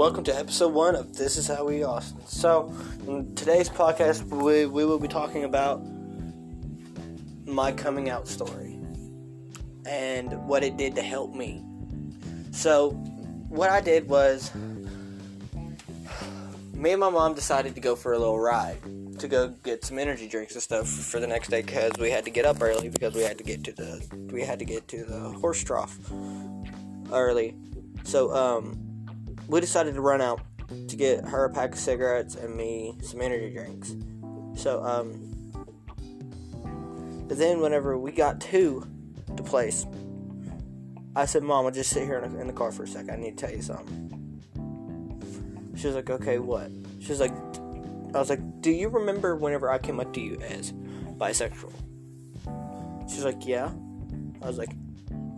welcome 0.00 0.24
to 0.24 0.34
episode 0.34 0.72
one 0.72 0.96
of 0.96 1.14
This 1.14 1.36
Is 1.36 1.46
How 1.46 1.62
We 1.62 1.82
Austin. 1.82 2.24
So, 2.24 2.74
in 3.06 3.34
today's 3.34 3.68
podcast, 3.68 4.22
we, 4.28 4.64
we 4.64 4.86
will 4.86 4.98
be 4.98 5.08
talking 5.08 5.44
about 5.44 5.86
my 7.44 7.70
coming 7.70 8.08
out 8.08 8.26
story 8.26 8.78
and 9.84 10.32
what 10.48 10.64
it 10.64 10.78
did 10.78 10.94
to 10.94 11.02
help 11.02 11.34
me. 11.34 11.62
So, 12.50 12.92
what 13.50 13.68
I 13.68 13.82
did 13.82 14.08
was, 14.08 14.54
me 16.72 16.92
and 16.92 17.00
my 17.00 17.10
mom 17.10 17.34
decided 17.34 17.74
to 17.74 17.80
go 17.82 17.94
for 17.94 18.14
a 18.14 18.18
little 18.18 18.40
ride 18.40 18.78
to 19.18 19.28
go 19.28 19.48
get 19.48 19.84
some 19.84 19.98
energy 19.98 20.26
drinks 20.26 20.54
and 20.54 20.62
stuff 20.62 20.88
for 20.88 21.20
the 21.20 21.26
next 21.26 21.50
day 21.50 21.60
because 21.60 21.92
we 22.00 22.10
had 22.10 22.24
to 22.24 22.30
get 22.30 22.46
up 22.46 22.62
early 22.62 22.88
because 22.88 23.14
we 23.14 23.20
had 23.20 23.36
to 23.36 23.44
get 23.44 23.64
to 23.64 23.72
the 23.72 24.30
we 24.32 24.40
had 24.40 24.58
to 24.60 24.64
get 24.64 24.88
to 24.88 25.04
the 25.04 25.20
horse 25.40 25.62
trough 25.62 25.98
early. 27.12 27.54
So, 28.04 28.34
um, 28.34 28.89
we 29.50 29.60
decided 29.60 29.94
to 29.94 30.00
run 30.00 30.20
out 30.20 30.40
to 30.88 30.96
get 30.96 31.24
her 31.24 31.44
a 31.44 31.50
pack 31.50 31.72
of 31.72 31.78
cigarettes 31.78 32.36
and 32.36 32.54
me 32.54 32.94
some 33.02 33.20
energy 33.20 33.52
drinks. 33.52 33.96
So, 34.54 34.82
um, 34.84 35.26
but 37.26 37.36
then 37.36 37.60
whenever 37.60 37.98
we 37.98 38.12
got 38.12 38.40
to 38.42 38.86
the 39.34 39.42
place, 39.42 39.86
I 41.16 41.24
said, 41.24 41.42
Mom, 41.42 41.66
I'll 41.66 41.72
just 41.72 41.90
sit 41.90 42.04
here 42.04 42.18
in 42.20 42.32
the, 42.32 42.40
in 42.40 42.46
the 42.46 42.52
car 42.52 42.70
for 42.70 42.84
a 42.84 42.86
second. 42.86 43.10
I 43.10 43.16
need 43.16 43.36
to 43.36 43.46
tell 43.46 43.54
you 43.54 43.62
something. 43.62 44.06
She 45.76 45.88
was 45.88 45.96
like, 45.96 46.10
Okay, 46.10 46.38
what? 46.38 46.70
She 47.00 47.08
was 47.08 47.18
like, 47.18 47.32
I 48.14 48.18
was 48.18 48.30
like, 48.30 48.60
Do 48.60 48.70
you 48.70 48.88
remember 48.88 49.34
whenever 49.34 49.68
I 49.68 49.78
came 49.78 49.98
up 49.98 50.12
to 50.12 50.20
you 50.20 50.40
as 50.42 50.72
bisexual? 51.18 51.72
She's 53.10 53.24
like, 53.24 53.44
Yeah. 53.44 53.72
I 54.42 54.46
was 54.46 54.58
like, 54.58 54.70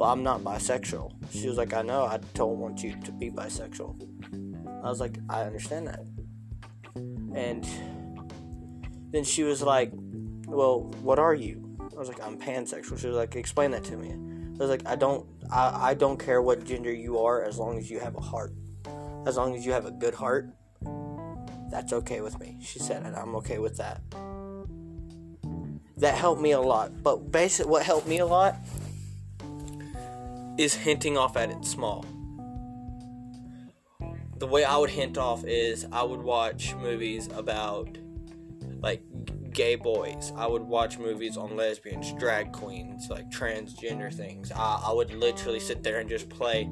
Well, 0.00 0.10
I'm 0.10 0.22
not 0.22 0.40
bisexual. 0.40 1.12
She 1.30 1.46
was 1.46 1.58
like, 1.58 1.74
I 1.74 1.82
know, 1.82 2.04
I 2.04 2.20
don't 2.32 2.58
want 2.58 2.82
you 2.82 2.98
to 3.04 3.12
be 3.12 3.30
bisexual. 3.30 4.00
I 4.82 4.88
was 4.88 4.98
like, 4.98 5.18
I 5.28 5.42
understand 5.42 5.88
that. 5.88 6.00
And 7.36 7.68
then 9.12 9.24
she 9.24 9.42
was 9.42 9.60
like, 9.60 9.92
Well, 10.46 10.84
what 11.02 11.18
are 11.18 11.34
you? 11.34 11.76
I 11.94 11.98
was 11.98 12.08
like, 12.08 12.26
I'm 12.26 12.38
pansexual. 12.38 12.98
She 12.98 13.08
was 13.08 13.16
like, 13.16 13.36
Explain 13.36 13.72
that 13.72 13.84
to 13.84 13.98
me. 13.98 14.12
I 14.12 14.58
was 14.58 14.70
like, 14.70 14.86
I 14.86 14.96
don't 14.96 15.28
I, 15.52 15.90
I 15.90 15.92
don't 15.92 16.18
care 16.18 16.40
what 16.40 16.64
gender 16.64 16.90
you 16.90 17.18
are 17.18 17.44
as 17.44 17.58
long 17.58 17.76
as 17.76 17.90
you 17.90 18.00
have 18.00 18.16
a 18.16 18.22
heart. 18.22 18.54
As 19.26 19.36
long 19.36 19.54
as 19.54 19.66
you 19.66 19.72
have 19.72 19.84
a 19.84 19.90
good 19.90 20.14
heart, 20.14 20.48
that's 21.70 21.92
okay 21.92 22.22
with 22.22 22.40
me. 22.40 22.56
She 22.62 22.78
said, 22.78 23.02
and 23.02 23.14
I'm 23.14 23.36
okay 23.36 23.58
with 23.58 23.76
that. 23.76 24.00
That 25.98 26.14
helped 26.14 26.40
me 26.40 26.52
a 26.52 26.60
lot. 26.60 27.02
But 27.02 27.30
basically, 27.30 27.70
what 27.70 27.84
helped 27.84 28.08
me 28.08 28.20
a 28.20 28.24
lot 28.24 28.56
is 30.60 30.74
hinting 30.74 31.16
off 31.16 31.38
at 31.38 31.50
it 31.50 31.64
small. 31.64 32.04
The 34.36 34.46
way 34.46 34.62
I 34.62 34.76
would 34.76 34.90
hint 34.90 35.16
off 35.16 35.42
is 35.44 35.86
I 35.90 36.02
would 36.02 36.20
watch 36.20 36.74
movies 36.74 37.30
about 37.34 37.96
like 38.82 39.02
gay 39.52 39.76
boys. 39.76 40.34
I 40.36 40.46
would 40.46 40.60
watch 40.60 40.98
movies 40.98 41.38
on 41.38 41.56
lesbians, 41.56 42.12
drag 42.12 42.52
queens, 42.52 43.08
like 43.08 43.30
transgender 43.30 44.12
things. 44.12 44.52
I, 44.52 44.82
I 44.88 44.92
would 44.92 45.14
literally 45.14 45.60
sit 45.60 45.82
there 45.82 45.98
and 45.98 46.10
just 46.10 46.28
play 46.28 46.70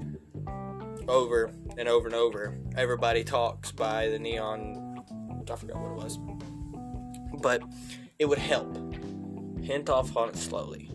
over 1.09 1.51
and 1.79 1.89
over 1.89 2.09
and 2.09 2.15
over. 2.15 2.59
Everybody 2.77 3.25
Talks 3.25 3.73
by 3.73 4.09
the 4.09 4.19
Neon. 4.19 5.03
I 5.51 5.57
forgot 5.57 5.79
what 5.79 5.93
it 5.93 6.05
was. 6.05 6.19
But 7.41 7.63
it 8.19 8.27
would 8.27 8.39
help. 8.39 8.77
Hint 9.63 9.89
off 9.89 10.15
on 10.15 10.29
it 10.29 10.37
slowly. 10.37 10.91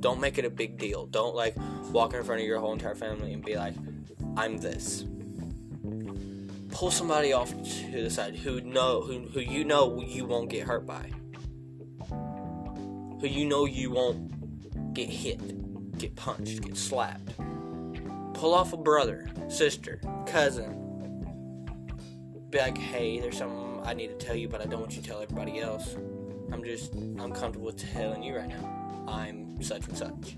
Don't 0.00 0.20
make 0.20 0.38
it 0.38 0.44
a 0.44 0.50
big 0.50 0.78
deal. 0.78 1.06
Don't 1.06 1.34
like 1.34 1.54
walk 1.90 2.14
in 2.14 2.24
front 2.24 2.40
of 2.40 2.46
your 2.46 2.58
whole 2.58 2.72
entire 2.72 2.94
family 2.94 3.32
and 3.32 3.44
be 3.44 3.56
like, 3.56 3.74
I'm 4.36 4.58
this. 4.58 5.04
Pull 6.70 6.90
somebody 6.90 7.32
off 7.32 7.50
to 7.50 8.02
the 8.02 8.10
side 8.10 8.36
who 8.36 8.60
know 8.60 9.02
who, 9.02 9.20
who 9.20 9.40
you 9.40 9.64
know 9.64 10.00
you 10.00 10.24
won't 10.24 10.48
get 10.48 10.66
hurt 10.66 10.86
by. 10.86 11.10
Who 13.20 13.26
you 13.26 13.44
know 13.46 13.66
you 13.66 13.90
won't 13.90 14.94
get 14.94 15.10
hit, 15.10 15.98
get 15.98 16.16
punched, 16.16 16.62
get 16.62 16.76
slapped. 16.76 17.36
Pull 18.34 18.54
off 18.54 18.72
a 18.72 18.76
brother, 18.76 19.28
sister, 19.48 20.00
cousin. 20.26 20.76
Be 22.48 22.58
like, 22.58 22.78
hey, 22.78 23.20
there's 23.20 23.36
something 23.36 23.80
I 23.84 23.92
need 23.92 24.08
to 24.08 24.26
tell 24.26 24.34
you, 24.34 24.48
but 24.48 24.60
I 24.60 24.64
don't 24.64 24.80
want 24.80 24.96
you 24.96 25.02
to 25.02 25.08
tell 25.08 25.20
everybody 25.20 25.60
else. 25.60 25.96
I'm 26.52 26.64
just 26.64 26.94
I'm 26.94 27.32
comfortable 27.32 27.72
telling 27.72 28.22
you 28.22 28.36
right 28.36 28.48
now. 28.48 28.80
I'm 29.08 29.62
such 29.62 29.86
and 29.88 29.96
such. 29.96 30.36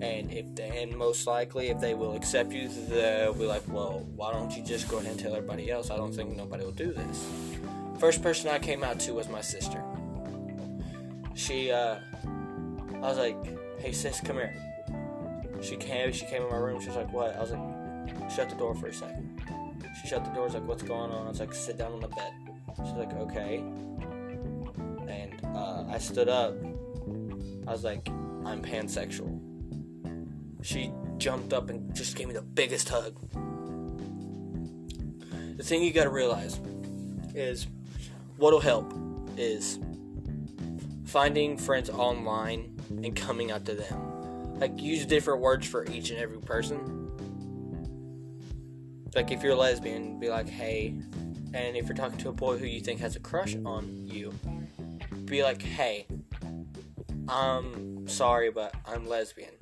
And 0.00 0.32
if 0.32 0.54
they, 0.54 0.82
and 0.82 0.96
most 0.96 1.26
likely 1.26 1.70
if 1.70 1.80
they 1.80 1.94
will 1.94 2.14
accept 2.14 2.52
you, 2.52 2.68
they'll 2.68 3.34
be 3.34 3.46
like, 3.46 3.62
well, 3.68 4.06
why 4.14 4.32
don't 4.32 4.56
you 4.56 4.62
just 4.62 4.88
go 4.88 4.98
ahead 4.98 5.10
and 5.10 5.20
tell 5.20 5.34
everybody 5.34 5.70
else? 5.70 5.90
I 5.90 5.96
don't 5.96 6.14
think 6.14 6.36
nobody 6.36 6.64
will 6.64 6.72
do 6.72 6.92
this. 6.92 7.26
First 7.98 8.22
person 8.22 8.48
I 8.48 8.60
came 8.60 8.84
out 8.84 9.00
to 9.00 9.14
was 9.14 9.28
my 9.28 9.40
sister. 9.40 9.82
She, 11.34 11.72
uh, 11.72 11.96
I 12.94 13.00
was 13.00 13.18
like, 13.18 13.36
hey 13.80 13.92
sis, 13.92 14.20
come 14.20 14.36
here. 14.36 14.54
She 15.60 15.76
came, 15.76 16.12
she 16.12 16.26
came 16.26 16.42
in 16.42 16.50
my 16.50 16.56
room. 16.56 16.80
She 16.80 16.88
was 16.88 16.96
like, 16.96 17.12
what? 17.12 17.34
I 17.36 17.40
was 17.40 17.50
like, 17.50 18.30
shut 18.30 18.48
the 18.48 18.56
door 18.56 18.74
for 18.76 18.86
a 18.86 18.92
second. 18.92 19.42
She 20.00 20.08
shut 20.08 20.24
the 20.24 20.30
door. 20.30 20.42
I 20.42 20.44
was 20.44 20.54
like, 20.54 20.66
what's 20.68 20.84
going 20.84 21.10
on? 21.10 21.26
I 21.26 21.30
was 21.30 21.40
like, 21.40 21.52
sit 21.52 21.76
down 21.76 21.92
on 21.92 22.00
the 22.00 22.08
bed. 22.08 22.32
She's 22.76 22.92
like, 22.92 23.12
okay. 23.14 23.64
And 25.08 25.44
uh, 25.56 25.84
I 25.88 25.98
stood 25.98 26.28
up. 26.28 26.54
I 27.68 27.72
was 27.72 27.84
like, 27.84 28.08
I'm 28.08 28.62
pansexual. 28.62 29.38
She 30.62 30.90
jumped 31.18 31.52
up 31.52 31.68
and 31.68 31.94
just 31.94 32.16
gave 32.16 32.26
me 32.26 32.32
the 32.32 32.40
biggest 32.40 32.88
hug. 32.88 33.14
The 35.58 35.62
thing 35.62 35.82
you 35.82 35.92
gotta 35.92 36.08
realize 36.08 36.58
is 37.34 37.66
what'll 38.38 38.60
help 38.60 38.94
is 39.36 39.78
finding 41.04 41.58
friends 41.58 41.90
online 41.90 42.74
and 42.88 43.14
coming 43.14 43.50
out 43.50 43.66
to 43.66 43.74
them. 43.74 44.58
Like, 44.58 44.80
use 44.80 45.04
different 45.04 45.42
words 45.42 45.66
for 45.66 45.84
each 45.90 46.08
and 46.08 46.18
every 46.18 46.40
person. 46.40 47.10
Like, 49.14 49.30
if 49.30 49.42
you're 49.42 49.52
a 49.52 49.56
lesbian, 49.56 50.18
be 50.18 50.30
like, 50.30 50.48
hey. 50.48 50.94
And 51.52 51.76
if 51.76 51.86
you're 51.86 51.96
talking 51.96 52.18
to 52.18 52.30
a 52.30 52.32
boy 52.32 52.56
who 52.56 52.64
you 52.64 52.80
think 52.80 53.00
has 53.00 53.14
a 53.14 53.20
crush 53.20 53.56
on 53.66 54.06
you, 54.06 54.32
be 55.26 55.42
like, 55.42 55.60
hey, 55.60 56.06
I'm 57.28 58.08
sorry, 58.08 58.50
but 58.50 58.74
I'm 58.86 59.06
lesbian. 59.06 59.52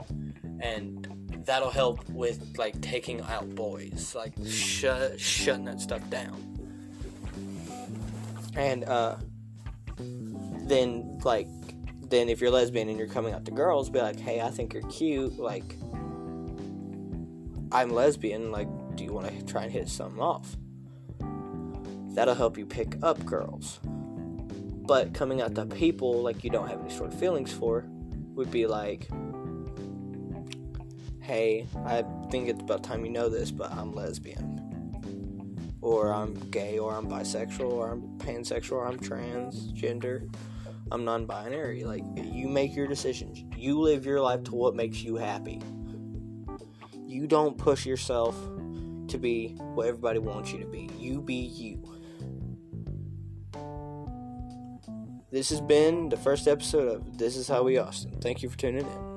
And 0.60 1.06
that'll 1.44 1.70
help 1.70 2.08
with 2.10 2.56
like 2.58 2.80
taking 2.80 3.20
out 3.22 3.54
boys, 3.54 4.14
like 4.14 4.34
shut 4.46 5.18
shutting 5.20 5.64
that 5.64 5.80
stuff 5.80 6.08
down. 6.10 6.42
And 8.54 8.84
uh 8.84 9.16
then 9.98 11.20
like 11.24 11.48
then 12.08 12.28
if 12.28 12.40
you're 12.40 12.50
lesbian 12.50 12.88
and 12.88 12.98
you're 12.98 13.08
coming 13.08 13.34
out 13.34 13.44
to 13.46 13.50
girls, 13.50 13.90
be 13.90 14.00
like, 14.00 14.18
"Hey, 14.18 14.40
I 14.40 14.50
think 14.50 14.72
you're 14.72 14.88
cute. 14.88 15.38
Like 15.38 15.76
I'm 17.72 17.90
lesbian. 17.90 18.52
Like, 18.52 18.68
do 18.94 19.04
you 19.04 19.12
want 19.12 19.26
to 19.28 19.44
try 19.44 19.64
and 19.64 19.72
hit 19.72 19.88
something 19.88 20.20
off?" 20.20 20.56
That'll 22.14 22.34
help 22.34 22.56
you 22.56 22.64
pick 22.64 22.96
up 23.02 23.24
girls. 23.26 23.80
But 24.86 25.14
coming 25.14 25.40
out 25.40 25.54
to 25.56 25.66
people 25.66 26.22
like 26.22 26.44
you 26.44 26.50
don't 26.50 26.68
have 26.68 26.80
any 26.80 26.96
of 26.96 27.18
feelings 27.18 27.52
for 27.52 27.84
would 28.34 28.50
be 28.50 28.66
like, 28.66 29.08
hey, 31.20 31.66
I 31.84 32.04
think 32.30 32.48
it's 32.48 32.60
about 32.60 32.84
time 32.84 33.04
you 33.04 33.10
know 33.10 33.28
this, 33.28 33.50
but 33.50 33.72
I'm 33.72 33.92
lesbian. 33.92 34.52
Or 35.80 36.12
I'm 36.12 36.34
gay, 36.50 36.78
or 36.78 36.94
I'm 36.94 37.08
bisexual, 37.08 37.72
or 37.72 37.90
I'm 37.90 38.02
pansexual, 38.18 38.72
or 38.72 38.86
I'm 38.86 38.98
transgender. 38.98 40.32
I'm 40.92 41.04
non 41.04 41.26
binary. 41.26 41.84
Like, 41.84 42.04
you 42.16 42.48
make 42.48 42.74
your 42.74 42.86
decisions. 42.86 43.44
You 43.56 43.80
live 43.80 44.06
your 44.06 44.20
life 44.20 44.44
to 44.44 44.54
what 44.54 44.76
makes 44.76 45.02
you 45.02 45.16
happy. 45.16 45.60
You 47.04 47.26
don't 47.26 47.58
push 47.58 47.86
yourself 47.86 48.36
to 49.08 49.18
be 49.18 49.56
what 49.58 49.86
everybody 49.86 50.18
wants 50.18 50.52
you 50.52 50.60
to 50.60 50.66
be. 50.66 50.90
You 50.98 51.20
be 51.20 51.34
you. 51.34 51.95
This 55.30 55.50
has 55.50 55.60
been 55.60 56.08
the 56.08 56.16
first 56.16 56.46
episode 56.46 56.86
of 56.86 57.18
This 57.18 57.36
Is 57.36 57.48
How 57.48 57.64
We 57.64 57.78
Austin. 57.78 58.12
Thank 58.20 58.44
you 58.44 58.48
for 58.48 58.56
tuning 58.56 58.86
in. 58.86 59.15